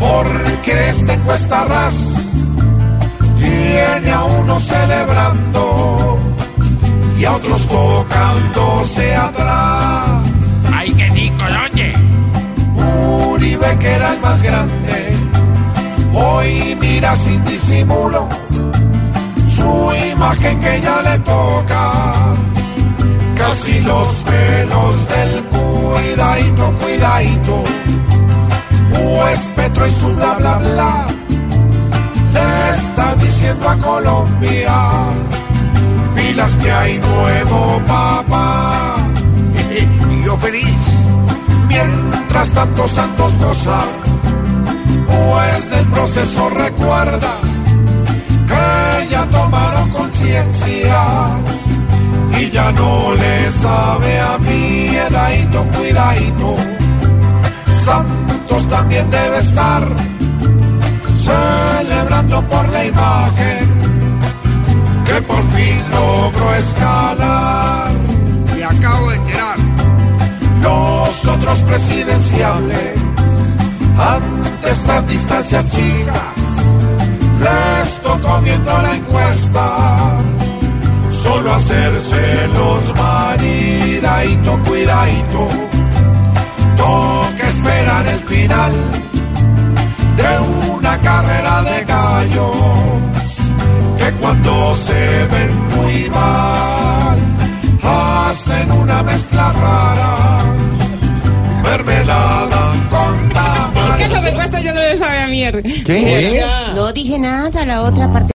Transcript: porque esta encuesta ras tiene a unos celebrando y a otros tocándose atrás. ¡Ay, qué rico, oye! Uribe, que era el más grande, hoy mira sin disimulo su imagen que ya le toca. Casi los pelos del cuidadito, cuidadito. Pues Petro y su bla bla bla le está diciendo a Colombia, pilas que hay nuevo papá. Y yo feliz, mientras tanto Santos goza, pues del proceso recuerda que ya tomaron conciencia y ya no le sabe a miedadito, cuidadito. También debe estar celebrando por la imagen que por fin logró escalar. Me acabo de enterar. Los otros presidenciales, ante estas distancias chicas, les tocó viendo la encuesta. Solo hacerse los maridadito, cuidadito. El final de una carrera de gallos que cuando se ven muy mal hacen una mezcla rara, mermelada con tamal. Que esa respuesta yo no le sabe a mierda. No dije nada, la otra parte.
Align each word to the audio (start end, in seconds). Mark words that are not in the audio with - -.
porque 0.00 0.88
esta 0.88 1.14
encuesta 1.14 1.64
ras 1.64 2.32
tiene 3.38 4.10
a 4.12 4.24
unos 4.24 4.62
celebrando 4.62 6.18
y 7.18 7.24
a 7.24 7.32
otros 7.32 7.66
tocándose 7.66 9.14
atrás. 9.14 10.22
¡Ay, 10.72 10.92
qué 10.94 11.08
rico, 11.10 11.42
oye! 11.72 11.92
Uribe, 13.32 13.78
que 13.78 13.88
era 13.92 14.12
el 14.14 14.20
más 14.20 14.42
grande, 14.42 15.16
hoy 16.12 16.76
mira 16.80 17.14
sin 17.14 17.44
disimulo 17.44 18.28
su 19.64 19.92
imagen 20.12 20.60
que 20.60 20.80
ya 20.80 21.02
le 21.02 21.18
toca. 21.20 21.92
Casi 23.36 23.80
los 23.80 24.08
pelos 24.28 25.08
del 25.08 25.44
cuidadito, 25.44 26.72
cuidadito. 26.80 27.64
Pues 29.34 29.50
Petro 29.56 29.84
y 29.84 29.90
su 29.90 30.14
bla 30.14 30.34
bla 30.34 30.58
bla 30.58 31.06
le 32.32 32.70
está 32.70 33.16
diciendo 33.16 33.68
a 33.68 33.76
Colombia, 33.78 34.76
pilas 36.14 36.54
que 36.54 36.70
hay 36.70 36.98
nuevo 37.00 37.80
papá. 37.84 38.94
Y 40.10 40.24
yo 40.24 40.36
feliz, 40.36 40.82
mientras 41.66 42.52
tanto 42.52 42.86
Santos 42.86 43.36
goza, 43.38 43.80
pues 45.08 45.68
del 45.68 45.86
proceso 45.88 46.50
recuerda 46.50 47.32
que 48.46 49.08
ya 49.10 49.28
tomaron 49.30 49.90
conciencia 49.90 51.02
y 52.38 52.50
ya 52.50 52.70
no 52.70 53.12
le 53.16 53.50
sabe 53.50 54.20
a 54.20 54.38
miedadito, 54.38 55.64
cuidadito. 55.76 56.56
También 58.62 59.10
debe 59.10 59.38
estar 59.38 59.84
celebrando 61.16 62.40
por 62.42 62.68
la 62.68 62.84
imagen 62.84 63.68
que 65.04 65.22
por 65.22 65.42
fin 65.50 65.82
logró 65.90 66.54
escalar. 66.54 67.90
Me 68.54 68.64
acabo 68.64 69.10
de 69.10 69.16
enterar. 69.16 69.56
Los 70.62 71.24
otros 71.26 71.62
presidenciales, 71.62 72.94
ante 73.98 74.70
estas 74.70 75.08
distancias 75.08 75.70
chicas, 75.70 76.38
les 77.40 78.02
tocó 78.02 78.40
viendo 78.40 78.70
la 78.82 78.94
encuesta. 78.94 80.18
Solo 81.10 81.54
hacerse 81.54 82.48
los 82.48 82.94
maridadito, 82.96 84.58
cuidadito. 84.64 85.48
El 88.02 88.18
final 88.20 88.72
de 90.16 90.72
una 90.72 91.00
carrera 91.00 91.62
de 91.62 91.84
gallos 91.84 93.36
que 93.96 94.12
cuando 94.20 94.74
se 94.74 95.26
ven 95.32 95.68
muy 95.68 96.10
mal 96.10 97.18
hacen 97.82 98.72
una 98.72 99.02
mezcla 99.02 99.52
rara, 99.52 100.44
mermelada 101.62 102.72
con 102.90 103.28
tamal. 103.30 103.98
Que 103.98 104.04
esa 104.04 104.20
respuesta 104.20 104.60
yo 104.60 104.74
no 104.74 104.80
le 104.80 104.96
sabe 104.96 105.18
a 105.18 105.26
mierda. 105.28 105.60
No 106.74 106.92
dije 106.92 107.18
nada, 107.18 107.64
la 107.64 107.82
otra 107.82 108.12
parte. 108.12 108.32